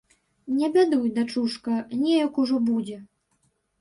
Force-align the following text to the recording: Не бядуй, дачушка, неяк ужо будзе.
Не 0.61 0.69
бядуй, 0.77 1.03
дачушка, 1.19 1.75
неяк 2.03 2.33
ужо 2.45 2.57
будзе. 2.71 2.97